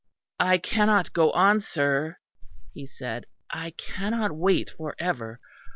[0.39, 2.17] "I cannot go on, sir,"
[2.73, 5.39] he said, "I cannot wait for ever.